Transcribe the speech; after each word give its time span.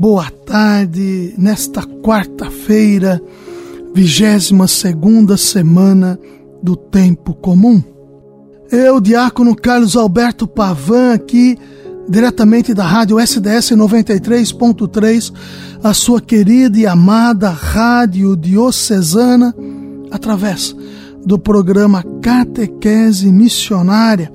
Boa 0.00 0.30
tarde, 0.30 1.34
nesta 1.36 1.82
quarta-feira, 1.82 3.20
vigésima 3.92 4.66
segunda 4.66 5.36
semana 5.36 6.18
do 6.62 6.74
tempo 6.74 7.34
comum. 7.34 7.82
Eu, 8.72 8.98
diácono 8.98 9.54
Carlos 9.54 9.96
Alberto 9.96 10.48
Pavan, 10.48 11.12
aqui 11.12 11.58
diretamente 12.08 12.72
da 12.72 12.82
rádio 12.82 13.20
SDS 13.20 13.72
93.3, 13.72 15.34
a 15.84 15.92
sua 15.92 16.18
querida 16.18 16.78
e 16.78 16.86
amada 16.86 17.50
rádio 17.50 18.34
diocesana, 18.38 19.54
através 20.10 20.74
do 21.26 21.38
programa 21.38 22.02
Catequese 22.22 23.30
Missionária. 23.30 24.32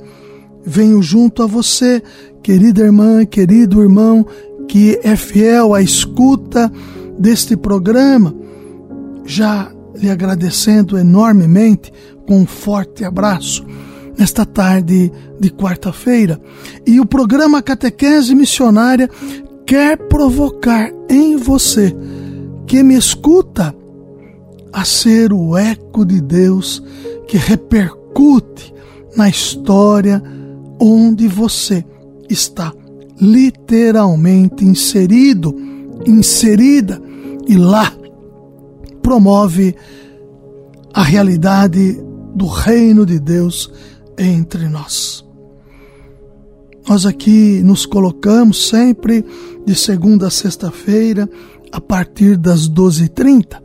Venho 0.64 1.02
junto 1.02 1.42
a 1.42 1.48
você, 1.48 2.04
querida 2.44 2.84
irmã, 2.84 3.26
querido 3.26 3.82
irmão, 3.82 4.26
que 4.68 5.00
é 5.04 5.16
fiel 5.16 5.74
à 5.74 5.82
escuta 5.82 6.72
deste 7.18 7.56
programa, 7.56 8.36
já 9.26 9.72
lhe 9.96 10.10
agradecendo 10.10 10.98
enormemente 10.98 11.92
com 12.28 12.40
um 12.40 12.46
forte 12.46 13.04
abraço 13.04 13.66
nesta 14.18 14.46
tarde 14.46 15.12
de 15.40 15.50
quarta-feira. 15.50 16.40
E 16.86 17.00
o 17.00 17.06
programa 17.06 17.62
Catequese 17.62 18.36
Missionária 18.36 19.10
quer 19.66 19.98
provocar 19.98 20.92
em 21.10 21.36
você 21.38 21.96
que 22.68 22.84
me 22.84 22.96
escuta 22.96 23.76
a 24.72 24.84
ser 24.84 25.32
o 25.32 25.58
eco 25.58 26.06
de 26.06 26.22
Deus 26.22 26.84
que 27.28 27.38
repercute 27.38 28.74
na 29.16 29.30
história 29.30 30.22
onde 30.80 31.28
você 31.28 31.86
está 32.30 32.74
literalmente 33.20 34.66
inserido, 34.66 35.56
inserida, 36.06 37.02
e 37.48 37.58
lá 37.58 37.94
promove 39.02 39.76
a 40.94 41.04
realidade 41.04 42.02
do 42.34 42.48
reino 42.48 43.06
de 43.06 43.20
Deus 43.20 43.72
entre 44.18 44.68
nós. 44.68 45.24
Nós 46.88 47.06
aqui 47.06 47.62
nos 47.64 47.86
colocamos 47.86 48.68
sempre 48.68 49.26
de 49.66 49.76
segunda 49.76 50.28
a 50.28 50.32
sexta-feira, 50.32 51.30
a 51.72 51.82
partir 51.82 52.38
das 52.38 52.70
12h30, 52.70 53.62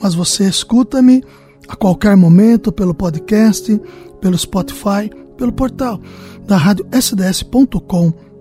mas 0.00 0.14
você 0.14 0.48
escuta-me 0.48 1.22
a 1.68 1.76
qualquer 1.76 2.16
momento 2.16 2.72
pelo 2.72 2.94
podcast, 2.94 3.80
pelo 4.20 4.38
Spotify, 4.38 5.10
pelo 5.36 5.52
portal 5.52 6.00
da 6.46 6.56
rádio 6.56 6.86
sds.com.br 6.92 8.31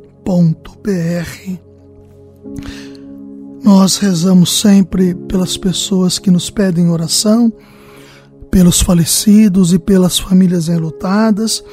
nós 3.63 3.97
rezamos 3.97 4.59
sempre 4.59 5.13
pelas 5.13 5.55
pessoas 5.55 6.17
que 6.17 6.31
nos 6.31 6.49
pedem 6.49 6.89
oração, 6.89 7.53
pelos 8.49 8.81
falecidos 8.81 9.71
e 9.73 9.79
pelas 9.79 10.19
famílias 10.19 10.67
enlutadas, 10.67 11.63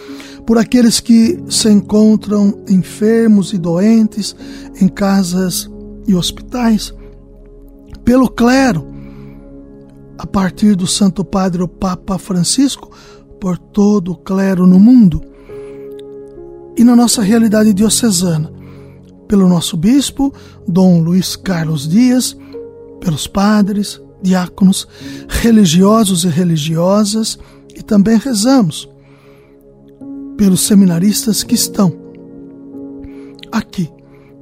por 0.47 0.59
aqueles 0.59 1.01
que 1.01 1.43
se 1.49 1.69
encontram 1.71 2.63
enfermos 2.69 3.53
e 3.53 3.59
doentes 3.59 4.37
em 4.81 4.89
casas 4.89 5.69
e 6.07 6.15
hospitais, 6.15 6.95
pelo 8.05 8.29
clero, 8.29 8.87
a 10.19 10.27
partir 10.27 10.75
do 10.75 10.87
Santo 10.87 11.25
Padre 11.25 11.63
o 11.63 11.69
Papa 11.69 12.19
Francisco, 12.19 12.91
por 13.41 13.57
todo 13.57 14.13
o 14.13 14.17
clero 14.17 14.67
no 14.67 14.79
mundo 14.79 15.28
e 16.79 16.85
na 16.85 16.95
nossa 16.95 17.21
realidade 17.23 17.75
diocesana, 17.75 18.53
pelo 19.27 19.49
nosso 19.49 19.77
bispo, 19.77 20.33
Dom 20.67 21.01
Luiz 21.01 21.35
Carlos 21.35 21.89
Dias, 21.89 22.37
pelos 23.01 23.27
padres, 23.27 24.01
diáconos, 24.23 24.87
religiosos 25.29 26.23
e 26.23 26.29
religiosas, 26.29 27.37
e 27.75 27.83
também 27.83 28.17
rezamos 28.17 28.89
pelos 30.37 30.61
seminaristas 30.61 31.43
que 31.43 31.57
estão 31.57 31.93
aqui, 33.51 33.91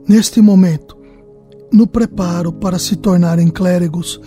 neste 0.07 0.43
momento, 0.43 0.95
no 1.73 1.87
preparo 1.87 2.53
para 2.53 2.79
se 2.79 2.97
tornarem 2.97 3.49
clérigos, 3.49 4.21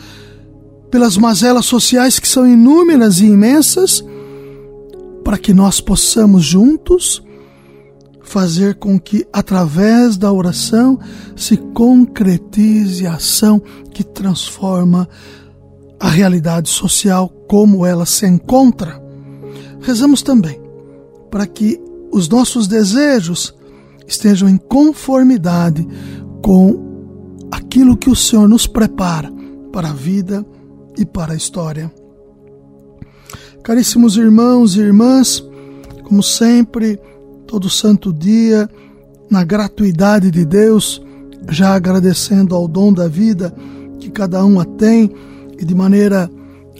pelas 0.89 1.15
mazelas 1.15 1.67
sociais 1.67 2.17
que 2.17 2.27
são 2.27 2.47
inúmeras 2.47 3.19
e 3.19 3.27
imensas, 3.27 4.03
para 5.23 5.37
que 5.37 5.53
nós 5.53 5.79
possamos 5.79 6.43
juntos 6.43 7.23
fazer 8.29 8.75
com 8.75 8.99
que, 8.99 9.25
através 9.33 10.15
da 10.15 10.31
oração, 10.31 10.99
se 11.35 11.57
concretize 11.57 13.07
a 13.07 13.15
ação 13.15 13.59
que 13.91 14.03
transforma 14.03 15.09
a 15.99 16.07
realidade 16.07 16.69
social 16.69 17.27
como 17.47 17.83
ela 17.83 18.05
se 18.05 18.27
encontra. 18.27 19.01
Rezamos 19.81 20.21
também 20.21 20.61
para 21.31 21.47
que 21.47 21.81
os 22.11 22.29
nossos 22.29 22.67
desejos 22.67 23.55
estejam 24.07 24.47
em 24.47 24.57
conformidade 24.57 25.87
com 26.43 27.47
aquilo 27.51 27.97
que 27.97 28.11
o 28.11 28.15
Senhor 28.15 28.47
nos 28.47 28.67
prepara 28.67 29.33
para 29.73 29.89
a 29.89 29.93
vida 29.93 30.45
e 30.95 31.03
para 31.03 31.33
a 31.33 31.35
história. 31.35 31.91
Caríssimos 33.63 34.17
irmãos 34.17 34.75
e 34.75 34.81
irmãs, 34.81 35.43
como 36.03 36.21
sempre, 36.21 36.99
todo 37.49 37.67
santo 37.67 38.13
dia, 38.13 38.69
na 39.27 39.43
gratuidade 39.43 40.29
de 40.29 40.45
Deus, 40.45 41.01
já 41.49 41.73
agradecendo 41.73 42.53
ao 42.53 42.67
dom 42.67 42.93
da 42.93 43.07
vida 43.07 43.51
que 43.99 44.11
cada 44.11 44.45
um 44.45 44.59
a 44.59 44.65
tem 44.65 45.11
e 45.57 45.65
de 45.65 45.73
maneira 45.73 46.29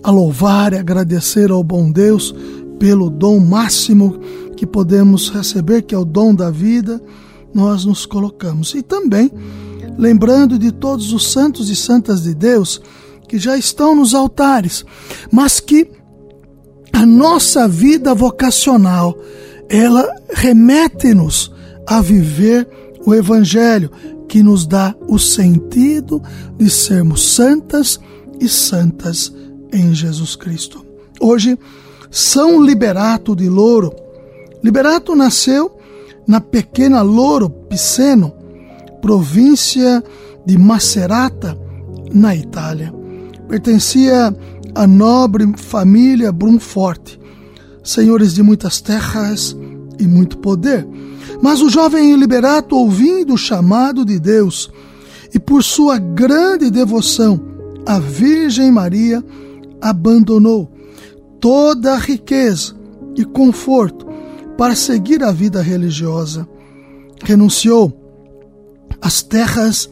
a 0.04 0.12
louvar 0.12 0.74
e 0.74 0.78
agradecer 0.78 1.50
ao 1.50 1.64
bom 1.64 1.92
Deus 1.92 2.36
pelo 2.78 3.10
dom 3.10 3.40
máximo 3.40 4.20
que 4.56 4.68
podemos 4.68 5.30
receber, 5.30 5.82
que 5.82 5.96
é 5.96 5.98
o 5.98 6.06
dom 6.06 6.36
da 6.36 6.52
vida, 6.52 7.02
nós 7.52 7.84
nos 7.84 8.06
colocamos. 8.06 8.76
E 8.76 8.84
também 8.84 9.32
lembrando 9.98 10.60
de 10.60 10.72
todos 10.72 11.12
os 11.14 11.32
santos 11.32 11.68
e 11.72 11.76
santas 11.76 12.22
de 12.22 12.36
Deus 12.36 12.80
que 13.28 13.40
já 13.40 13.58
estão 13.58 13.96
nos 13.96 14.14
altares, 14.14 14.86
mas 15.32 15.60
que 15.60 15.90
a 16.94 17.08
nossa 17.08 17.68
vida 17.68 18.14
vocacional 18.14 19.18
ela 19.70 20.08
remete-nos 20.34 21.52
a 21.86 22.02
viver 22.02 22.68
o 23.06 23.14
Evangelho, 23.14 23.92
que 24.28 24.44
nos 24.44 24.66
dá 24.66 24.96
o 25.08 25.18
sentido 25.18 26.22
de 26.58 26.70
sermos 26.70 27.34
santas 27.34 28.00
e 28.40 28.48
santas 28.48 29.34
em 29.72 29.94
Jesus 29.94 30.36
Cristo. 30.36 30.86
Hoje, 31.20 31.58
São 32.12 32.62
Liberato 32.62 33.36
de 33.36 33.48
Louro. 33.48 33.94
Liberato 34.64 35.16
nasceu 35.16 35.72
na 36.28 36.42
pequena 36.42 37.02
Louro 37.02 37.50
Piceno, 37.50 38.34
província 39.02 40.04
de 40.46 40.58
Macerata, 40.58 41.58
na 42.12 42.36
Itália. 42.36 42.94
Pertencia 43.48 44.36
à 44.76 44.88
nobre 44.88 45.52
família 45.58 46.32
Brunforte 46.32 47.20
senhores 47.90 48.34
de 48.34 48.44
muitas 48.44 48.80
terras 48.80 49.56
e 50.00 50.08
muito 50.08 50.38
poder. 50.38 50.88
Mas 51.42 51.62
o 51.62 51.70
jovem 51.70 52.16
Liberato, 52.16 52.76
ouvindo 52.76 53.34
o 53.34 53.38
chamado 53.38 54.06
de 54.06 54.20
Deus 54.20 54.72
e 55.34 55.40
por 55.40 55.64
sua 55.64 55.98
grande 55.98 56.70
devoção 56.70 57.40
à 57.86 58.00
Virgem 58.00 58.72
Maria, 58.72 59.24
abandonou 59.82 60.72
toda 61.40 61.94
a 61.94 61.98
riqueza 61.98 62.76
e 63.16 63.24
conforto 63.24 64.06
para 64.58 64.76
seguir 64.76 65.24
a 65.24 65.32
vida 65.32 65.62
religiosa. 65.62 66.48
Renunciou 67.24 67.94
às 69.02 69.22
terras 69.22 69.90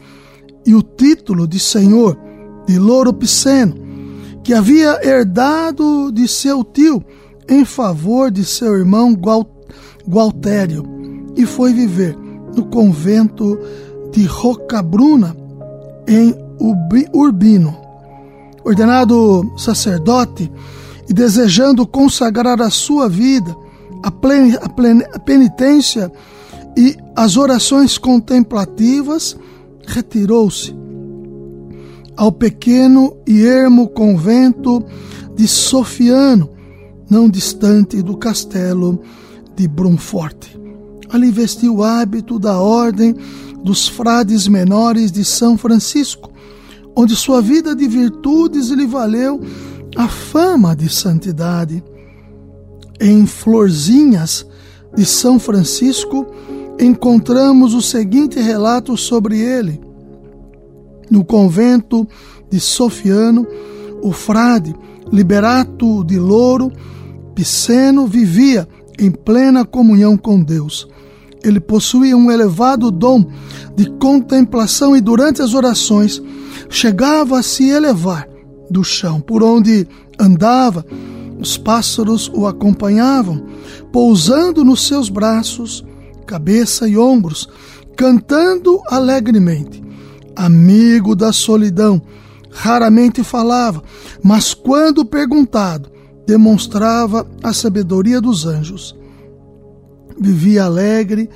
e 0.64 0.74
o 0.74 0.82
título 0.82 1.48
de 1.48 1.58
senhor 1.58 2.18
de 2.66 2.78
Louro 2.78 3.12
Piceno, 3.12 3.74
que 4.44 4.52
havia 4.52 5.00
herdado 5.02 6.12
de 6.12 6.28
seu 6.28 6.62
tio 6.62 7.02
em 7.48 7.64
favor 7.64 8.30
de 8.30 8.44
seu 8.44 8.76
irmão 8.76 9.14
Gualtério 10.06 10.84
e 11.36 11.46
foi 11.46 11.72
viver 11.72 12.16
no 12.54 12.66
convento 12.66 13.58
de 14.12 14.24
Rocabruna, 14.24 15.36
em 16.06 16.34
Urbino. 17.12 17.76
Ordenado 18.64 19.52
sacerdote 19.56 20.50
e 21.08 21.14
desejando 21.14 21.86
consagrar 21.86 22.60
a 22.60 22.70
sua 22.70 23.08
vida 23.08 23.54
à, 24.02 24.10
penitência 25.20 26.12
e 26.76 26.96
as 27.16 27.36
orações 27.36 27.98
contemplativas, 27.98 29.36
retirou-se 29.86 30.76
ao 32.16 32.32
pequeno 32.32 33.16
e 33.26 33.44
ermo 33.44 33.88
convento 33.88 34.84
de 35.34 35.46
Sofiano, 35.46 36.50
não 37.08 37.28
distante 37.28 38.02
do 38.02 38.16
castelo 38.16 39.00
de 39.56 39.66
Brunfort. 39.66 40.56
Ali 41.08 41.30
vestiu 41.30 41.76
o 41.76 41.84
hábito 41.84 42.38
da 42.38 42.58
ordem 42.58 43.14
dos 43.62 43.88
frades 43.88 44.46
menores 44.46 45.10
de 45.10 45.24
São 45.24 45.56
Francisco, 45.56 46.30
onde 46.94 47.16
sua 47.16 47.40
vida 47.40 47.74
de 47.74 47.88
virtudes 47.88 48.68
lhe 48.68 48.86
valeu 48.86 49.40
a 49.96 50.06
fama 50.08 50.76
de 50.76 50.88
santidade. 50.88 51.82
Em 53.00 53.26
Florzinhas 53.26 54.46
de 54.94 55.04
São 55.04 55.38
Francisco 55.38 56.26
encontramos 56.78 57.74
o 57.74 57.82
seguinte 57.82 58.38
relato 58.40 58.96
sobre 58.96 59.38
ele. 59.38 59.80
No 61.10 61.24
convento 61.24 62.06
de 62.50 62.60
Sofiano, 62.60 63.46
o 64.02 64.12
frade 64.12 64.74
Liberato 65.10 66.04
de 66.04 66.18
Louro 66.18 66.70
Piceno 67.38 68.04
vivia 68.04 68.66
em 68.98 69.12
plena 69.12 69.64
comunhão 69.64 70.16
com 70.16 70.42
Deus. 70.42 70.88
Ele 71.44 71.60
possuía 71.60 72.16
um 72.16 72.32
elevado 72.32 72.90
dom 72.90 73.30
de 73.76 73.88
contemplação 73.92 74.96
e 74.96 75.00
durante 75.00 75.40
as 75.40 75.54
orações 75.54 76.20
chegava 76.68 77.38
a 77.38 77.42
se 77.44 77.70
elevar 77.70 78.28
do 78.68 78.82
chão 78.82 79.20
por 79.20 79.44
onde 79.44 79.86
andava. 80.18 80.84
Os 81.38 81.56
pássaros 81.56 82.28
o 82.34 82.44
acompanhavam, 82.44 83.46
pousando 83.92 84.64
nos 84.64 84.84
seus 84.84 85.08
braços, 85.08 85.84
cabeça 86.26 86.88
e 86.88 86.98
ombros, 86.98 87.48
cantando 87.96 88.82
alegremente 88.88 89.80
amigo 90.34 91.14
da 91.14 91.32
solidão, 91.32 92.02
raramente 92.50 93.22
falava, 93.22 93.80
mas 94.24 94.54
quando 94.54 95.04
perguntado, 95.04 95.97
demonstrava 96.28 97.26
a 97.42 97.52
sabedoria 97.52 98.20
dos 98.20 98.46
anjos. 98.46 98.94
Vivia 100.20 100.64
alegre, 100.64 101.28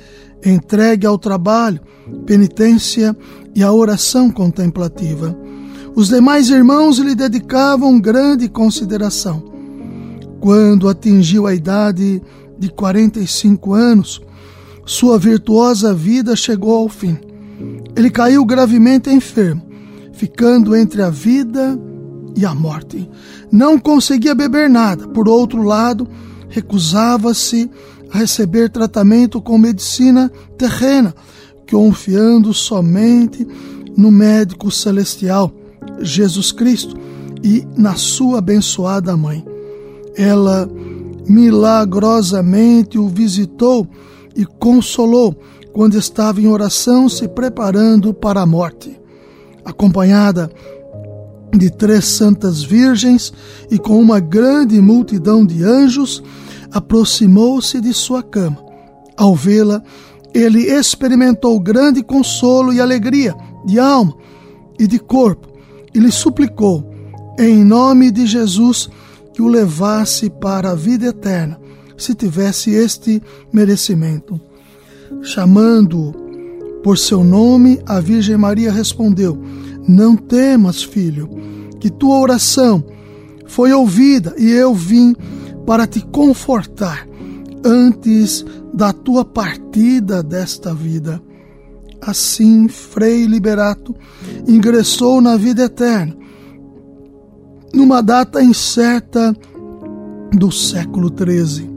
entregue 0.45 1.05
ao 1.05 1.17
trabalho, 1.17 1.81
penitência 2.25 3.13
e 3.53 3.61
à 3.61 3.73
oração 3.73 4.31
contemplativa. 4.31 5.37
Os 5.95 6.07
demais 6.07 6.49
irmãos 6.49 6.97
lhe 6.99 7.15
dedicavam 7.15 7.99
grande 7.99 8.47
consideração. 8.47 9.43
Quando 10.39 10.87
atingiu 10.87 11.45
a 11.45 11.53
idade 11.53 12.21
de 12.57 12.69
45 12.69 13.73
anos, 13.73 14.21
sua 14.85 15.19
virtuosa 15.19 15.93
vida 15.93 16.35
chegou 16.35 16.77
ao 16.77 16.87
fim 16.87 17.17
ele 17.95 18.09
caiu 18.09 18.43
gravemente 18.43 19.09
enfermo, 19.09 19.61
ficando 20.13 20.75
entre 20.75 21.01
a 21.01 21.09
vida 21.09 21.79
e 21.91 21.92
a 22.45 22.53
morte. 22.53 23.09
Não 23.51 23.77
conseguia 23.77 24.33
beber 24.33 24.69
nada. 24.69 25.07
Por 25.07 25.27
outro 25.27 25.61
lado, 25.61 26.07
recusava-se 26.49 27.69
a 28.11 28.17
receber 28.19 28.69
tratamento 28.69 29.41
com 29.41 29.57
medicina 29.57 30.31
terrena, 30.57 31.13
confiando 31.69 32.53
somente 32.53 33.47
no 33.97 34.11
médico 34.11 34.69
celestial, 34.71 35.51
Jesus 35.99 36.51
Cristo, 36.51 36.95
e 37.43 37.67
na 37.75 37.95
sua 37.95 38.39
abençoada 38.39 39.17
mãe. 39.17 39.45
Ela 40.15 40.69
milagrosamente 41.27 42.97
o 42.97 43.07
visitou 43.07 43.87
e 44.35 44.45
consolou, 44.45 45.35
quando 45.71 45.97
estava 45.97 46.39
em 46.39 46.47
oração 46.47 47.09
se 47.09 47.27
preparando 47.27 48.13
para 48.13 48.41
a 48.41 48.45
morte. 48.45 48.99
Acompanhada 49.65 50.51
de 51.57 51.69
três 51.69 52.05
santas 52.05 52.63
virgens 52.63 53.31
e 53.69 53.77
com 53.77 53.99
uma 54.01 54.19
grande 54.19 54.79
multidão 54.81 55.45
de 55.45 55.63
anjos, 55.63 56.23
aproximou-se 56.71 57.79
de 57.79 57.93
sua 57.93 58.23
cama. 58.23 58.57
Ao 59.15 59.35
vê-la, 59.35 59.81
ele 60.33 60.63
experimentou 60.63 61.59
grande 61.59 62.01
consolo 62.01 62.73
e 62.73 62.81
alegria 62.81 63.35
de 63.65 63.79
alma 63.79 64.15
e 64.79 64.87
de 64.87 64.97
corpo 64.97 65.47
e 65.93 65.99
lhe 65.99 66.11
suplicou, 66.11 66.91
em 67.37 67.63
nome 67.63 68.09
de 68.09 68.25
Jesus, 68.25 68.89
que 69.33 69.41
o 69.41 69.47
levasse 69.47 70.29
para 70.29 70.71
a 70.71 70.75
vida 70.75 71.07
eterna, 71.07 71.59
se 71.97 72.15
tivesse 72.15 72.71
este 72.71 73.21
merecimento. 73.51 74.39
Chamando 75.21 76.22
por 76.83 76.97
seu 76.97 77.23
nome, 77.23 77.81
a 77.85 78.01
Virgem 78.01 78.37
Maria 78.37 78.71
respondeu: 78.71 79.41
Não 79.87 80.15
temas, 80.17 80.83
filho, 80.83 81.29
que 81.79 81.89
tua 81.89 82.19
oração 82.19 82.83
foi 83.47 83.71
ouvida 83.71 84.35
e 84.37 84.51
eu 84.51 84.75
vim 84.75 85.15
para 85.65 85.87
te 85.87 86.01
confortar 86.05 87.07
antes 87.63 88.45
da 88.73 88.91
tua 88.91 89.23
partida 89.23 90.21
desta 90.21 90.73
vida. 90.73 91.21
Assim, 92.01 92.67
Frei 92.67 93.25
Liberato 93.25 93.95
ingressou 94.45 95.21
na 95.21 95.37
vida 95.37 95.63
eterna, 95.63 96.13
numa 97.73 98.01
data 98.01 98.43
incerta 98.43 99.33
do 100.33 100.51
século 100.51 101.09
XIII. 101.09 101.71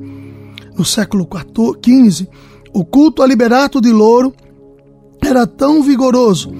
No 0.76 0.84
século 0.84 1.28
XV, 1.32 2.28
o 2.74 2.84
culto 2.84 3.22
a 3.22 3.26
Liberato 3.26 3.80
de 3.80 3.92
Louro 3.92 4.34
era 5.22 5.46
tão 5.46 5.82
vigoroso 5.82 6.52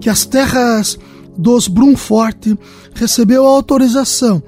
que 0.00 0.10
as 0.10 0.24
terras 0.24 0.98
dos 1.36 1.68
Brunfort 1.68 2.56
recebeu 2.94 3.46
autorização 3.46 4.42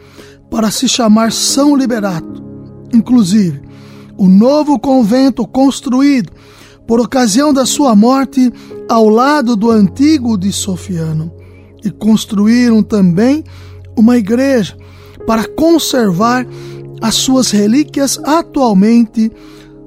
para 0.51 0.71
se 0.71 0.89
chamar 0.89 1.33
São 1.33 1.77
Liberato. 1.77 2.43
Inclusive, 2.93 3.63
o 4.17 4.29
novo 4.29 4.79
convento 4.79 5.47
construído 5.47 6.33
por 6.87 7.01
ocasião 7.01 7.53
da 7.53 7.67
sua 7.67 7.97
morte 7.97 8.53
ao 8.89 9.09
lado 9.09 9.57
do 9.57 9.71
antigo 9.71 10.37
de 10.37 10.53
Sofiano. 10.53 11.33
E 11.85 11.91
construíram 11.91 12.83
também 12.83 13.45
uma 13.97 14.17
igreja 14.17 14.77
para 15.27 15.47
conservar 15.47 16.47
as 17.01 17.15
suas 17.15 17.51
relíquias 17.51 18.19
atualmente 18.25 19.31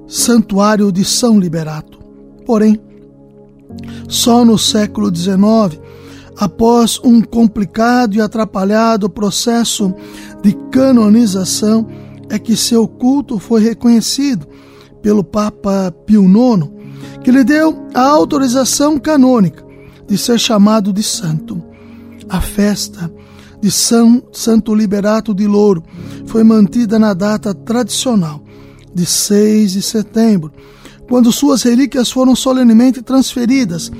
santuário 0.07 0.91
de 0.91 1.03
São 1.03 1.39
Liberato. 1.39 1.97
Porém, 2.45 2.79
só 4.07 4.45
no 4.45 4.57
século 4.57 5.13
XIX, 5.13 5.81
após 6.37 6.99
um 7.03 7.21
complicado 7.21 8.15
e 8.15 8.21
atrapalhado 8.21 9.09
processo 9.09 9.93
de 10.41 10.53
canonização, 10.71 11.87
é 12.29 12.37
que 12.37 12.55
seu 12.55 12.87
culto 12.87 13.39
foi 13.39 13.61
reconhecido 13.61 14.47
pelo 15.01 15.23
Papa 15.23 15.93
Pio 16.05 16.25
IX, 16.25 16.69
que 17.23 17.31
lhe 17.31 17.43
deu 17.43 17.87
a 17.93 18.01
autorização 18.01 18.99
canônica 18.99 19.65
de 20.07 20.17
ser 20.17 20.39
chamado 20.39 20.91
de 20.91 21.03
santo. 21.03 21.61
A 22.29 22.41
festa 22.41 23.11
de 23.61 23.71
São 23.71 24.23
Santo 24.31 24.75
Liberato 24.75 25.33
de 25.33 25.47
Louro 25.47 25.83
foi 26.25 26.43
mantida 26.43 26.99
na 26.99 27.13
data 27.13 27.53
tradicional 27.53 28.41
de 28.93 29.05
6 29.05 29.73
de 29.73 29.81
setembro, 29.81 30.51
quando 31.07 31.31
suas 31.31 31.63
relíquias 31.63 32.11
foram 32.11 32.35
solenemente 32.35 33.01
transferidas 33.01 33.91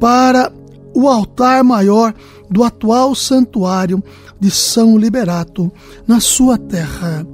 para 0.00 0.52
o 0.94 1.08
altar 1.08 1.62
maior 1.62 2.14
do 2.50 2.64
atual 2.64 3.14
santuário 3.14 4.02
de 4.38 4.50
São 4.50 4.96
Liberato, 4.96 5.70
na 6.06 6.20
sua 6.20 6.56
terra 6.58 7.26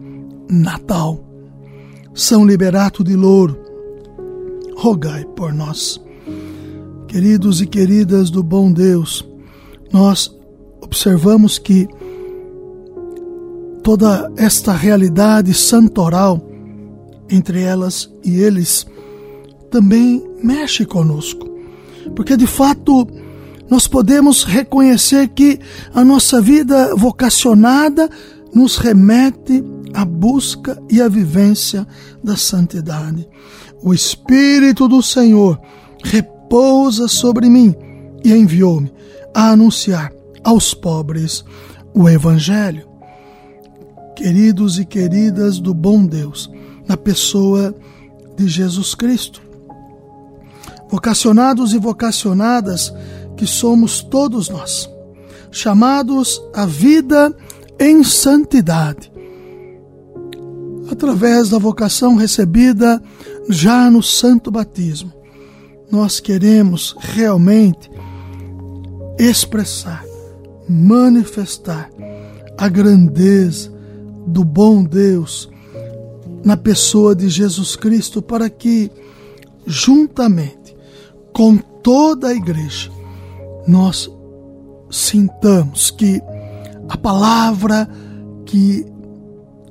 natal. 0.50 1.24
São 2.14 2.44
Liberato 2.44 3.02
de 3.02 3.16
Louro, 3.16 3.58
rogai 4.76 5.24
por 5.36 5.52
nós. 5.52 6.00
Queridos 7.08 7.60
e 7.60 7.66
queridas 7.66 8.30
do 8.30 8.42
bom 8.42 8.72
Deus, 8.72 9.26
nós 9.92 10.34
observamos 10.80 11.58
que 11.58 11.88
toda 13.82 14.32
esta 14.36 14.72
realidade 14.72 15.52
santoral 15.52 16.40
entre 17.28 17.62
elas 17.62 18.10
e 18.22 18.36
eles 18.40 18.86
também 19.72 20.22
mexe 20.44 20.84
conosco. 20.84 21.48
Porque 22.14 22.36
de 22.36 22.46
fato 22.46 23.08
nós 23.68 23.88
podemos 23.88 24.44
reconhecer 24.44 25.28
que 25.28 25.58
a 25.94 26.04
nossa 26.04 26.40
vida 26.40 26.94
vocacionada 26.94 28.08
nos 28.54 28.76
remete 28.76 29.64
à 29.94 30.04
busca 30.04 30.80
e 30.90 31.00
à 31.00 31.08
vivência 31.08 31.86
da 32.22 32.36
santidade. 32.36 33.26
O 33.82 33.94
Espírito 33.94 34.86
do 34.86 35.02
Senhor 35.02 35.58
repousa 36.04 37.08
sobre 37.08 37.48
mim 37.48 37.74
e 38.22 38.30
enviou-me 38.32 38.92
a 39.34 39.50
anunciar 39.50 40.12
aos 40.44 40.74
pobres 40.74 41.42
o 41.94 42.08
Evangelho. 42.08 42.86
Queridos 44.14 44.78
e 44.78 44.84
queridas 44.84 45.58
do 45.58 45.72
bom 45.72 46.04
Deus, 46.04 46.50
na 46.86 46.96
pessoa 46.96 47.74
de 48.36 48.46
Jesus 48.46 48.94
Cristo. 48.94 49.51
Vocacionados 50.92 51.72
e 51.72 51.78
vocacionadas 51.78 52.92
que 53.34 53.46
somos 53.46 54.02
todos 54.02 54.50
nós, 54.50 54.90
chamados 55.50 56.38
à 56.52 56.66
vida 56.66 57.34
em 57.80 58.04
santidade, 58.04 59.10
através 60.90 61.48
da 61.48 61.56
vocação 61.56 62.14
recebida 62.14 63.02
já 63.48 63.90
no 63.90 64.02
santo 64.02 64.50
batismo. 64.50 65.10
Nós 65.90 66.20
queremos 66.20 66.94
realmente 66.98 67.90
expressar, 69.18 70.04
manifestar 70.68 71.90
a 72.58 72.68
grandeza 72.68 73.72
do 74.26 74.44
bom 74.44 74.84
Deus 74.84 75.48
na 76.44 76.58
pessoa 76.58 77.14
de 77.16 77.30
Jesus 77.30 77.76
Cristo 77.76 78.20
para 78.20 78.50
que, 78.50 78.90
juntamente 79.66 80.62
com 81.32 81.56
toda 81.56 82.28
a 82.28 82.34
igreja, 82.34 82.90
nós 83.66 84.10
sintamos 84.90 85.90
que 85.90 86.20
a 86.88 86.96
palavra 86.96 87.88
que 88.44 88.86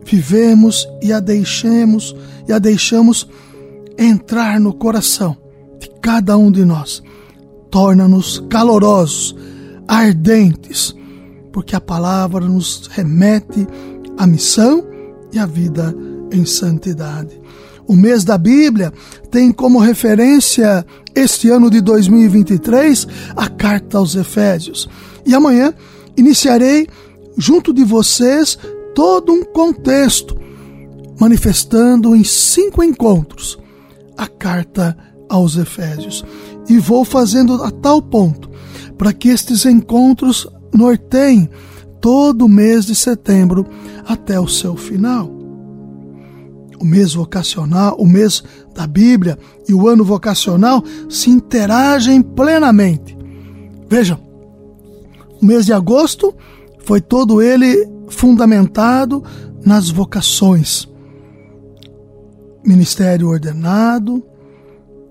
vivemos 0.03 0.87
e 1.01 1.13
a 1.13 1.19
deixemos 1.19 2.15
e 2.47 2.53
a 2.53 2.59
deixamos 2.59 3.27
entrar 3.97 4.59
no 4.59 4.73
coração 4.73 5.37
de 5.79 5.89
cada 6.01 6.37
um 6.37 6.51
de 6.51 6.65
nós 6.65 7.03
torna-nos 7.71 8.43
calorosos, 8.49 9.35
ardentes, 9.87 10.93
porque 11.53 11.75
a 11.75 11.81
palavra 11.81 12.45
nos 12.45 12.87
remete 12.87 13.65
à 14.17 14.27
missão 14.27 14.85
e 15.31 15.39
à 15.39 15.45
vida 15.45 15.95
em 16.31 16.45
santidade. 16.45 17.39
O 17.87 17.95
mês 17.95 18.23
da 18.23 18.37
Bíblia 18.37 18.93
tem 19.31 19.51
como 19.51 19.79
referência 19.79 20.85
este 21.15 21.49
ano 21.49 21.69
de 21.69 21.81
2023 21.81 23.07
a 23.35 23.49
carta 23.49 23.97
aos 23.97 24.15
Efésios. 24.15 24.89
E 25.25 25.33
amanhã 25.33 25.73
iniciarei 26.17 26.87
junto 27.37 27.73
de 27.73 27.83
vocês 27.83 28.57
todo 28.93 29.31
um 29.31 29.43
contexto, 29.43 30.35
manifestando 31.19 32.15
em 32.15 32.23
cinco 32.23 32.83
encontros 32.83 33.57
a 34.17 34.27
carta 34.27 34.97
aos 35.29 35.57
Efésios. 35.57 36.25
E 36.69 36.77
vou 36.77 37.03
fazendo 37.03 37.63
a 37.63 37.71
tal 37.71 38.01
ponto 38.01 38.49
para 38.97 39.13
que 39.13 39.29
estes 39.29 39.65
encontros 39.65 40.47
norteiem 40.73 41.49
todo 41.99 42.45
o 42.45 42.49
mês 42.49 42.85
de 42.85 42.95
setembro 42.95 43.65
até 44.05 44.39
o 44.39 44.47
seu 44.47 44.75
final 44.75 45.41
o 46.81 46.85
mês 46.85 47.13
vocacional, 47.13 47.95
o 47.99 48.07
mês 48.07 48.43
da 48.73 48.87
Bíblia 48.87 49.37
e 49.71 49.73
o 49.73 49.87
ano 49.87 50.03
vocacional 50.03 50.83
se 51.09 51.29
interagem 51.29 52.21
plenamente. 52.21 53.17
Vejam, 53.89 54.19
o 55.41 55.45
mês 55.45 55.65
de 55.65 55.73
agosto 55.73 56.35
foi 56.79 56.99
todo 56.99 57.41
ele 57.41 57.89
fundamentado 58.09 59.23
nas 59.65 59.89
vocações. 59.89 60.87
Ministério 62.65 63.29
ordenado, 63.29 64.23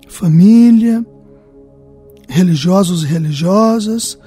família, 0.06 1.04
religiosos 2.28 3.02
e 3.02 3.06
religiosas, 3.06 4.18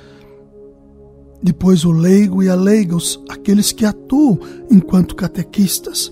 depois 1.41 1.85
o 1.85 1.91
leigo 1.91 2.41
e 2.41 2.49
a 2.49 2.55
leigos, 2.55 3.21
aqueles 3.29 3.71
que 3.71 3.85
atuam 3.85 4.39
enquanto 4.71 5.15
catequistas 5.15 6.11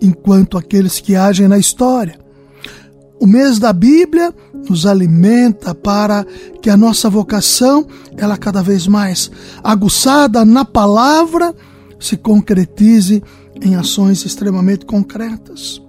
enquanto 0.00 0.58
aqueles 0.58 1.00
que 1.00 1.16
agem 1.16 1.48
na 1.48 1.58
história. 1.58 2.18
O 3.24 3.26
mês 3.26 3.58
da 3.58 3.72
Bíblia 3.72 4.34
nos 4.68 4.84
alimenta 4.84 5.74
para 5.74 6.26
que 6.60 6.68
a 6.68 6.76
nossa 6.76 7.08
vocação, 7.08 7.86
ela 8.18 8.36
cada 8.36 8.62
vez 8.62 8.86
mais 8.86 9.30
aguçada 9.62 10.44
na 10.44 10.62
palavra, 10.62 11.54
se 11.98 12.18
concretize 12.18 13.22
em 13.62 13.76
ações 13.76 14.26
extremamente 14.26 14.84
concretas. 14.84 15.80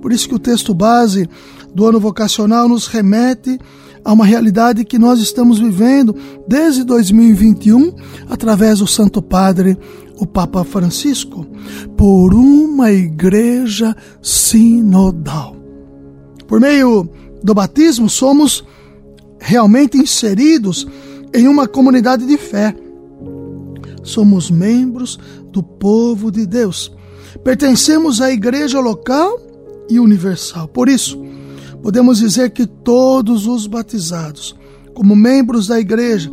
Por 0.00 0.12
isso 0.12 0.28
que 0.28 0.36
o 0.36 0.38
texto 0.38 0.72
base 0.72 1.28
do 1.74 1.84
ano 1.84 1.98
vocacional 1.98 2.68
nos 2.68 2.86
remete 2.86 3.58
a 4.04 4.12
uma 4.12 4.24
realidade 4.24 4.84
que 4.84 5.00
nós 5.00 5.18
estamos 5.18 5.58
vivendo 5.58 6.14
desde 6.46 6.84
2021 6.84 7.92
através 8.30 8.78
do 8.78 8.86
Santo 8.86 9.20
Padre 9.20 9.76
o 10.16 10.24
Papa 10.24 10.62
Francisco, 10.62 11.44
por 11.96 12.32
uma 12.32 12.92
igreja 12.92 13.96
sinodal. 14.22 15.65
Por 16.46 16.60
meio 16.60 17.08
do 17.42 17.54
batismo, 17.54 18.08
somos 18.08 18.64
realmente 19.38 19.96
inseridos 19.96 20.86
em 21.34 21.48
uma 21.48 21.66
comunidade 21.66 22.26
de 22.26 22.36
fé. 22.36 22.74
Somos 24.02 24.50
membros 24.50 25.18
do 25.50 25.62
povo 25.62 26.30
de 26.30 26.46
Deus. 26.46 26.92
Pertencemos 27.42 28.20
à 28.20 28.30
igreja 28.30 28.80
local 28.80 29.38
e 29.90 29.98
universal. 29.98 30.68
Por 30.68 30.88
isso, 30.88 31.20
podemos 31.82 32.18
dizer 32.18 32.50
que 32.50 32.66
todos 32.66 33.46
os 33.46 33.66
batizados, 33.66 34.56
como 34.94 35.14
membros 35.14 35.66
da 35.66 35.78
igreja, 35.78 36.30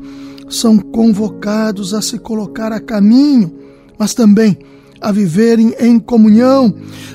são 0.49 0.77
convocados 0.77 1.93
a 1.93 2.01
se 2.01 2.19
colocar 2.19 2.71
a 2.71 2.79
caminho 2.79 3.63
mas 3.97 4.13
também 4.13 4.57
a 4.99 5.11
viverem 5.11 5.75
em 5.79 5.99
comunhão, 5.99 6.73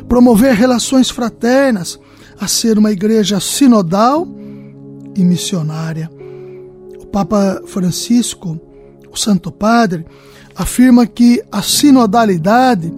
promover 0.08 0.54
relações 0.54 1.10
fraternas, 1.10 1.98
a 2.40 2.46
ser 2.46 2.78
uma 2.78 2.92
igreja 2.92 3.40
sinodal 3.40 4.26
e 5.14 5.24
missionária. 5.24 6.10
O 7.00 7.06
Papa 7.06 7.62
Francisco, 7.66 8.58
o 9.10 9.16
Santo 9.16 9.50
Padre, 9.50 10.06
afirma 10.54 11.06
que 11.06 11.42
a 11.50 11.62
sinodalidade, 11.62 12.92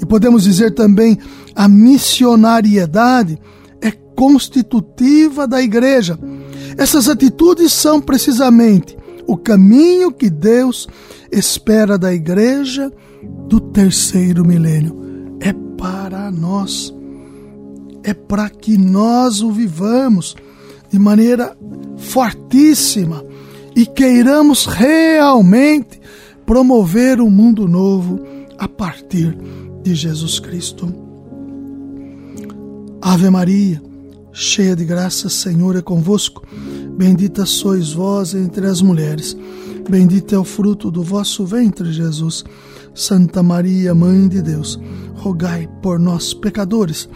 e 0.00 0.06
podemos 0.06 0.44
dizer 0.44 0.72
também 0.72 1.18
a 1.54 1.68
missionariedade, 1.68 3.38
é 3.80 3.90
constitutiva 3.90 5.46
da 5.46 5.62
igreja. 5.62 6.18
Essas 6.76 7.08
atitudes 7.08 7.72
são 7.72 8.00
precisamente 8.00 8.96
o 9.26 9.36
caminho 9.36 10.12
que 10.12 10.30
Deus 10.30 10.86
espera 11.32 11.98
da 11.98 12.12
igreja 12.14 12.92
do 13.48 13.58
terceiro 13.58 14.46
milênio. 14.46 15.36
É 15.40 15.52
para 15.76 16.30
nós. 16.30 16.95
É 18.06 18.14
para 18.14 18.48
que 18.48 18.78
nós 18.78 19.42
o 19.42 19.50
vivamos 19.50 20.36
de 20.88 20.96
maneira 20.96 21.58
fortíssima 21.98 23.24
e 23.74 23.84
queiramos 23.84 24.64
realmente 24.64 26.00
promover 26.46 27.20
um 27.20 27.28
mundo 27.28 27.66
novo 27.66 28.20
a 28.56 28.68
partir 28.68 29.36
de 29.82 29.92
Jesus 29.92 30.38
Cristo. 30.38 30.86
Ave 33.02 33.28
Maria, 33.28 33.82
cheia 34.32 34.76
de 34.76 34.84
graça, 34.84 35.28
Senhor 35.28 35.74
é 35.74 35.82
convosco. 35.82 36.44
Bendita 36.96 37.44
sois 37.44 37.92
vós 37.92 38.34
entre 38.34 38.66
as 38.66 38.80
mulheres. 38.80 39.36
Bendito 39.90 40.32
é 40.32 40.38
o 40.38 40.44
fruto 40.44 40.92
do 40.92 41.02
vosso 41.02 41.44
ventre, 41.44 41.92
Jesus. 41.92 42.44
Santa 42.94 43.42
Maria, 43.42 43.94
Mãe 43.94 44.28
de 44.28 44.40
Deus, 44.40 44.80
rogai 45.14 45.68
por 45.82 45.98
nós, 45.98 46.32
pecadores, 46.32 47.08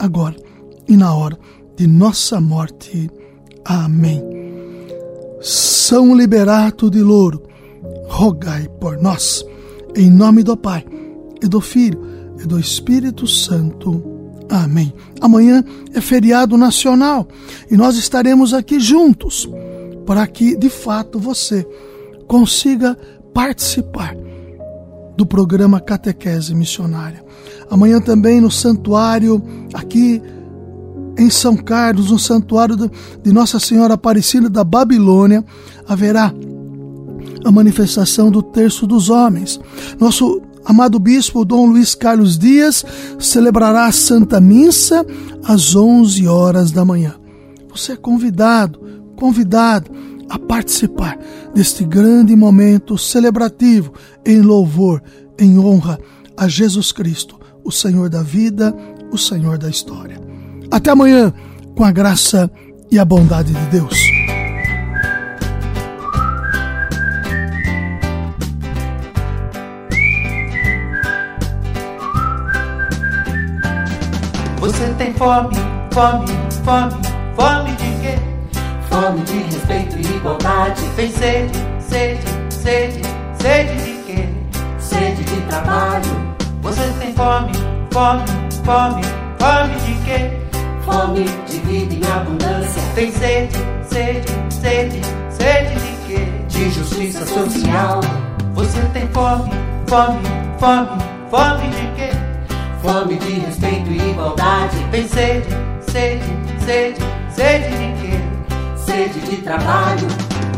agora 0.00 0.34
e 0.88 0.96
na 0.96 1.14
hora 1.14 1.38
de 1.76 1.86
nossa 1.86 2.40
morte. 2.40 3.08
Amém. 3.64 4.22
São 5.40 6.16
Liberato 6.16 6.90
de 6.90 7.00
Louro, 7.00 7.42
rogai 8.08 8.68
por 8.80 9.00
nós. 9.00 9.44
Em 9.94 10.10
nome 10.10 10.42
do 10.42 10.56
Pai, 10.56 10.84
e 11.42 11.48
do 11.48 11.60
Filho, 11.60 12.00
e 12.42 12.46
do 12.46 12.58
Espírito 12.58 13.26
Santo. 13.26 14.02
Amém. 14.48 14.92
Amanhã 15.20 15.64
é 15.94 16.00
feriado 16.00 16.56
nacional 16.56 17.28
e 17.70 17.76
nós 17.76 17.96
estaremos 17.96 18.52
aqui 18.52 18.80
juntos 18.80 19.48
para 20.04 20.26
que, 20.26 20.56
de 20.56 20.68
fato, 20.68 21.18
você 21.18 21.66
consiga 22.26 22.96
participar 23.32 24.16
do 25.16 25.24
programa 25.24 25.80
Catequese 25.80 26.54
Missionária. 26.54 27.24
Amanhã 27.70 28.00
também 28.00 28.40
no 28.40 28.50
santuário, 28.50 29.42
aqui 29.72 30.20
em 31.16 31.30
São 31.30 31.56
Carlos, 31.56 32.10
no 32.10 32.18
santuário 32.18 32.76
de 32.76 33.32
Nossa 33.32 33.58
Senhora 33.58 33.94
Aparecida 33.94 34.48
da 34.48 34.64
Babilônia, 34.64 35.44
haverá 35.86 36.32
a 37.44 37.50
manifestação 37.50 38.30
do 38.30 38.42
terço 38.42 38.86
dos 38.86 39.08
homens. 39.08 39.60
Nosso 39.98 40.42
amado 40.64 40.98
bispo 40.98 41.44
Dom 41.44 41.66
Luiz 41.66 41.94
Carlos 41.94 42.38
Dias 42.38 42.84
celebrará 43.18 43.86
a 43.86 43.92
Santa 43.92 44.40
Missa 44.40 45.04
às 45.44 45.74
11 45.74 46.26
horas 46.26 46.70
da 46.70 46.84
manhã. 46.84 47.14
Você 47.70 47.92
é 47.92 47.96
convidado, 47.96 48.80
convidado 49.16 49.90
a 50.28 50.38
participar 50.38 51.18
deste 51.54 51.84
grande 51.84 52.36
momento 52.36 52.96
celebrativo 52.96 53.92
em 54.24 54.40
louvor, 54.40 55.02
em 55.38 55.58
honra 55.58 55.98
a 56.36 56.46
Jesus 56.46 56.92
Cristo, 56.92 57.39
o 57.70 57.72
Senhor 57.72 58.08
da 58.08 58.20
vida, 58.20 58.74
o 59.12 59.16
Senhor 59.16 59.56
da 59.56 59.70
história. 59.70 60.20
Até 60.72 60.90
amanhã, 60.90 61.32
com 61.76 61.84
a 61.84 61.92
graça 61.92 62.50
e 62.90 62.98
a 62.98 63.04
bondade 63.04 63.54
de 63.54 63.66
Deus. 63.66 63.96
Você 74.58 74.92
tem 74.98 75.14
fome, 75.14 75.54
fome, 75.92 76.26
fome, 76.64 76.92
fome 77.36 77.70
de 77.76 78.00
quê? 78.02 78.18
Fome 78.88 79.20
de 79.22 79.38
respeito 79.44 79.96
e 79.96 80.16
igualdade. 80.16 80.82
Tem 80.96 81.12
sede, 81.12 81.56
sede, 81.78 82.24
sede, 82.50 83.00
sede 83.40 83.76
de 83.84 84.02
quê? 84.02 84.28
Sede 84.80 85.22
de 85.22 85.40
trabalho. 85.42 86.39
Você 86.62 86.82
tem 87.00 87.14
fome, 87.14 87.52
fome, 87.90 88.22
fome, 88.64 89.02
fome 89.38 89.74
de 89.86 89.94
quê? 90.04 90.30
Fome 90.84 91.24
de 91.46 91.58
vida 91.60 91.94
em 91.94 92.12
abundância. 92.12 92.82
Tem 92.94 93.10
sede, 93.10 93.56
sede, 93.82 94.28
sede, 94.50 95.00
sede 95.30 95.74
de 95.74 96.06
quê? 96.06 96.26
De 96.48 96.70
justiça 96.70 97.24
social. 97.26 98.00
Você 98.54 98.80
tem 98.92 99.08
fome, 99.08 99.50
fome, 99.86 100.20
fome, 100.58 100.88
fome 101.30 101.68
de 101.70 101.86
quê? 101.96 102.10
Fome 102.82 103.16
de 103.16 103.32
respeito 103.40 103.90
e 103.90 104.10
igualdade. 104.10 104.76
Tem 104.90 105.08
sede, 105.08 105.48
sede, 105.80 106.24
sede, 106.64 107.00
sede 107.30 107.68
de 107.70 108.00
quê? 108.00 108.20
Sede 108.76 109.20
de 109.20 109.36
trabalho. 109.38 110.06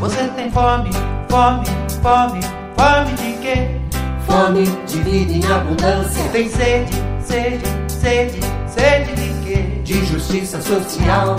Você 0.01 0.27
tem 0.35 0.51
fome, 0.51 0.91
fome, 1.29 1.67
fome, 2.03 2.41
fome 2.77 3.13
de 3.15 3.39
quê? 3.41 3.82
Fome 4.33 4.65
de 4.87 4.99
vida 5.03 5.31
em 5.31 5.53
abundância. 5.53 6.25
Tem 6.33 6.49
sede, 6.49 6.91
sede, 7.21 7.67
sede, 7.87 8.41
sede 8.67 9.13
de 9.15 9.45
quê? 9.45 9.63
De 9.85 10.07
justiça 10.07 10.59
social. 10.63 11.37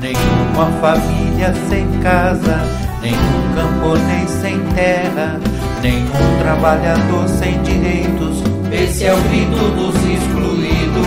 Nenhuma 0.00 0.64
família 0.80 1.52
sem 1.68 1.86
casa, 2.00 2.58
nenhum 3.02 3.54
camponês 3.54 4.30
sem 4.30 4.58
terra, 4.74 5.38
nenhum 5.82 6.38
trabalhador 6.40 7.28
sem 7.28 7.62
direitos. 7.64 8.44
Esse 8.72 9.04
é 9.04 9.12
o 9.12 9.20
grito 9.20 9.56
dos 9.76 9.94
excluídos. 9.96 11.06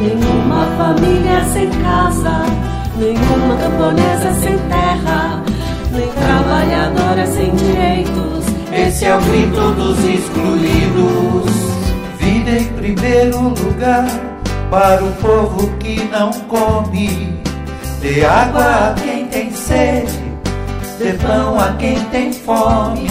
Nenhuma 0.00 0.66
família 0.78 1.44
sem 1.52 1.70
casa, 1.80 2.42
nenhuma 2.96 3.56
camponesa 3.56 4.32
sem 4.40 4.58
terra, 4.68 5.40
nem 5.92 6.08
trabalhadora 6.08 7.24
sem 7.24 7.54
direitos. 7.54 8.51
Esse 8.72 9.04
é 9.04 9.14
o 9.14 9.20
grito 9.20 9.72
dos 9.72 9.98
excluídos. 9.98 11.52
Vida 12.18 12.52
em 12.52 12.64
primeiro 12.68 13.50
lugar 13.50 14.06
para 14.70 15.04
o 15.04 15.12
povo 15.12 15.76
que 15.76 16.02
não 16.04 16.32
come. 16.48 17.38
Dê 18.00 18.24
água 18.24 18.90
a 18.90 18.94
quem 18.94 19.26
tem 19.26 19.52
sede, 19.52 20.18
dê 20.98 21.12
pão 21.12 21.60
a 21.60 21.74
quem 21.74 22.02
tem 22.06 22.32
fome. 22.32 23.08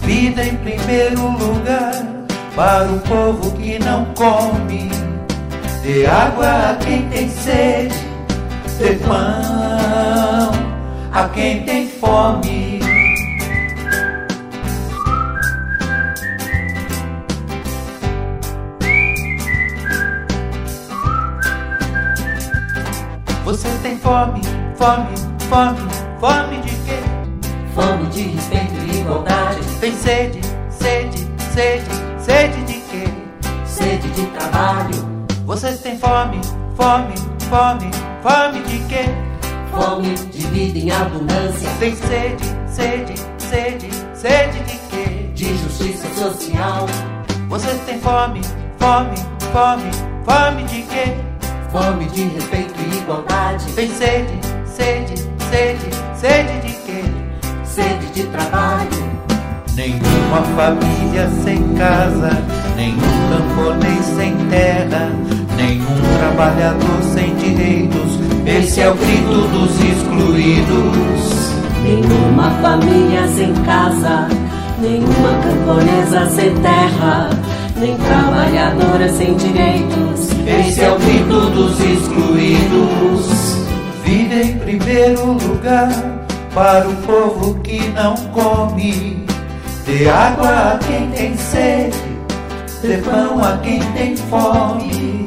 Vida 0.00 0.42
em 0.42 0.56
primeiro 0.56 1.20
lugar 1.32 2.06
para 2.54 2.90
o 2.90 2.98
povo 3.00 3.52
que 3.58 3.78
não 3.78 4.06
come. 4.14 4.90
Dê 5.82 6.06
água 6.06 6.70
a 6.70 6.74
quem 6.76 7.02
tem 7.10 7.28
sede, 7.28 7.94
dê 8.78 8.94
pão 8.94 10.50
a 11.12 11.28
quem 11.28 11.62
tem 11.62 11.86
fome. 11.86 12.65
Tem 23.86 23.96
fome, 23.98 24.40
fome, 24.74 25.14
fome, 25.48 25.78
fome 26.18 26.60
de 26.62 26.74
quê? 26.84 26.98
Fome 27.72 28.06
de 28.08 28.22
respeito 28.22 28.74
e 28.84 29.00
igualdade. 29.00 29.60
Tem 29.80 29.92
sede, 29.92 30.40
sede, 30.70 31.18
sede, 31.54 31.86
sede 32.18 32.62
de 32.64 32.80
quê? 32.80 33.04
Sede 33.64 34.08
de 34.08 34.26
trabalho. 34.26 35.28
Você 35.44 35.72
tem 35.76 35.96
fome, 36.00 36.40
fome, 36.74 37.14
fome, 37.48 37.90
fome 38.24 38.60
de 38.64 38.78
quê? 38.88 39.04
Fome 39.70 40.14
de 40.14 40.46
vida 40.48 40.78
em 40.80 40.90
abundância. 40.90 41.70
Tem 41.78 41.94
sede, 41.94 42.44
sede, 42.66 43.14
sede, 43.38 43.88
sede 44.14 44.58
de 44.64 44.78
quê? 44.90 45.30
De 45.32 45.56
justiça 45.58 46.08
social. 46.12 46.86
Você 47.48 47.68
tem 47.86 48.00
fome, 48.00 48.40
fome, 48.80 49.16
fome, 49.52 49.90
fome 50.24 50.64
de 50.64 50.82
quê? 50.82 51.35
Fome 51.70 52.06
de 52.06 52.22
respeito 52.22 52.74
e 52.80 52.98
igualdade. 52.98 53.64
Tem 53.74 53.88
sede, 53.90 54.38
sede, 54.64 55.18
sede, 55.50 55.90
sede 56.14 56.60
de 56.66 56.72
quê? 56.84 57.04
Sede 57.64 58.06
de 58.14 58.22
trabalho. 58.24 59.06
Nenhuma 59.74 60.42
família 60.56 61.28
sem 61.44 61.74
casa, 61.74 62.30
nenhum 62.76 62.98
camponês 63.28 64.04
sem 64.06 64.34
terra, 64.48 65.10
nenhum 65.56 66.18
trabalhador 66.18 67.02
sem 67.12 67.34
direitos. 67.36 68.18
Esse 68.46 68.80
é 68.80 68.88
o 68.88 68.94
grito 68.94 69.48
dos 69.48 69.72
excluídos. 69.80 71.52
Nenhuma 71.82 72.50
família 72.62 73.28
sem 73.28 73.52
casa, 73.64 74.28
nenhuma 74.80 75.40
camponesa 75.42 76.26
sem 76.30 76.54
terra, 76.56 77.28
nem 77.78 77.96
trabalhadora 77.96 79.08
sem 79.08 79.36
direitos. 79.36 80.30
Esse 80.46 80.82
é 80.82 80.90
o 80.90 80.98
grito 80.98 81.50
dos 81.50 81.78
excluídos. 81.80 83.56
Vida 84.04 84.36
em 84.36 84.58
primeiro 84.58 85.32
lugar 85.32 85.90
para 86.54 86.88
o 86.88 86.96
povo 86.96 87.54
que 87.60 87.80
não 87.88 88.14
come. 88.32 89.24
Dê 89.84 90.08
água 90.08 90.74
a 90.74 90.78
quem 90.78 91.10
tem 91.10 91.36
sede, 91.36 91.96
dê 92.82 92.98
pão 92.98 93.42
a 93.44 93.58
quem 93.58 93.80
tem 93.92 94.16
fome. 94.16 95.26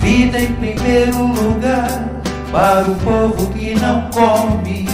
Vida 0.00 0.40
em 0.40 0.52
primeiro 0.54 1.26
lugar 1.26 2.10
para 2.50 2.82
o 2.82 2.94
povo 2.96 3.52
que 3.54 3.74
não 3.80 4.08
come. 4.10 4.88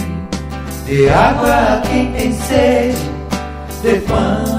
Dê 0.85 1.09
água 1.09 1.53
a 1.53 1.81
quem 1.81 2.11
tem 2.13 2.31
sede, 2.31 2.97
dê 3.83 3.95
pão 4.01 4.58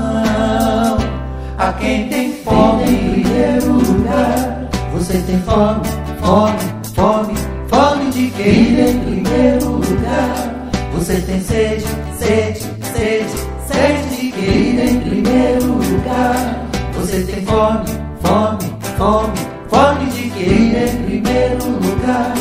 a 1.61 1.73
quem 1.75 2.09
tem 2.09 2.33
fome. 2.43 2.85
Em 2.85 3.23
primeiro 3.23 3.73
lugar, 3.73 4.69
você 4.93 5.19
tem 5.19 5.41
fome, 5.43 5.83
fome, 6.21 6.59
fome, 6.95 7.35
fome 7.69 8.11
de 8.11 8.31
quê? 8.31 8.51
Em 8.89 8.99
primeiro 8.99 9.69
lugar, 9.73 10.71
você 10.95 11.21
tem 11.21 11.41
sede, 11.41 11.85
sede, 12.19 12.61
sede, 12.93 13.31
sede 13.69 14.17
de 14.17 14.33
quê? 14.33 14.91
Em 14.91 15.01
primeiro 15.01 15.67
lugar, 15.75 16.67
você 16.95 17.23
tem 17.25 17.45
fome, 17.45 17.87
fome, 18.23 18.73
fome, 18.97 19.39
fome 19.69 20.11
de 20.11 20.31
quê? 20.31 20.45
Em 20.45 21.05
primeiro 21.05 21.69
lugar, 21.69 22.35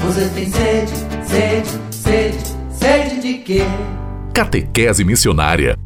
você 0.00 0.28
tem 0.28 0.50
sede, 0.50 0.92
sede, 1.26 1.70
sede, 1.90 2.38
sede 2.70 3.20
de 3.20 3.34
quê? 3.38 3.62
Catequese 4.34 5.04
Missionária 5.04 5.77